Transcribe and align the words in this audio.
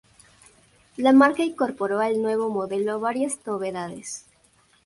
La 0.97 1.11
marca 1.13 1.43
incorporó 1.43 1.99
al 1.99 2.23
nuevo 2.23 2.49
modelo 2.49 2.99
varias 2.99 3.37
novedades. 3.45 4.25